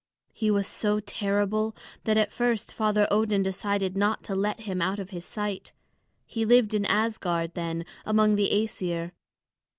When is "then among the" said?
7.53-8.49